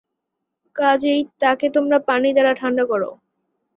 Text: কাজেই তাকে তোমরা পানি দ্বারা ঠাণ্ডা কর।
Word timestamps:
কাজেই 0.75 1.21
তাকে 1.41 1.67
তোমরা 1.75 1.97
পানি 2.09 2.29
দ্বারা 2.33 2.53
ঠাণ্ডা 2.59 2.83
কর। 2.85 3.01